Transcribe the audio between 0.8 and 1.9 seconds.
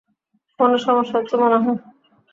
সমস্যা হচ্ছে মনে হয়।